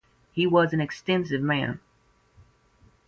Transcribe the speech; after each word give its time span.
He 0.31 0.47
was 0.47 0.73
an 0.73 0.81
extensive 0.81 1.43
man 1.43 1.79